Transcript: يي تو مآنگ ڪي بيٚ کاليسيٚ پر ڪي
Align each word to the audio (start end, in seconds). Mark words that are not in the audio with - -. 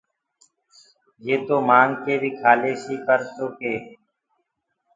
يي 1.25 1.35
تو 1.47 1.57
مآنگ 1.67 1.91
ڪي 2.03 2.13
بيٚ 2.21 2.37
کاليسيٚ 2.41 3.03
پر 3.05 3.19
ڪي 3.59 3.73